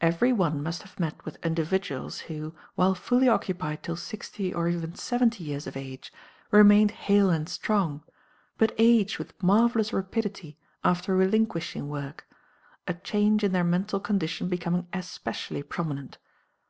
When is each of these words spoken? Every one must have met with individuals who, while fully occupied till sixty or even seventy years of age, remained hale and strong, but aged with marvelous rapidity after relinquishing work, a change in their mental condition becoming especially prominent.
Every 0.00 0.32
one 0.32 0.62
must 0.62 0.80
have 0.84 0.98
met 0.98 1.22
with 1.26 1.36
individuals 1.44 2.20
who, 2.32 2.54
while 2.76 2.94
fully 2.94 3.28
occupied 3.28 3.82
till 3.82 3.94
sixty 3.94 4.54
or 4.54 4.68
even 4.68 4.94
seventy 4.94 5.44
years 5.44 5.66
of 5.66 5.76
age, 5.76 6.10
remained 6.50 6.92
hale 6.92 7.28
and 7.28 7.46
strong, 7.46 8.02
but 8.56 8.74
aged 8.78 9.18
with 9.18 9.34
marvelous 9.42 9.92
rapidity 9.92 10.56
after 10.82 11.14
relinquishing 11.14 11.90
work, 11.90 12.26
a 12.88 12.94
change 12.94 13.44
in 13.44 13.52
their 13.52 13.64
mental 13.64 14.00
condition 14.00 14.48
becoming 14.48 14.88
especially 14.94 15.62
prominent. 15.62 16.16